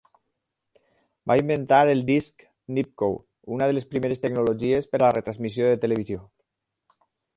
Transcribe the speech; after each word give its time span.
Va 1.31 1.35
inventar 1.41 1.81
el 1.91 2.01
disc 2.07 2.45
Nipkow, 2.77 3.13
una 3.57 3.67
de 3.73 3.75
les 3.79 3.85
primeres 3.93 4.25
tecnologies 4.27 4.91
per 4.95 5.01
a 5.01 5.05
la 5.05 5.15
retransmissió 5.19 5.69
de 5.73 5.77
televisió. 5.85 6.25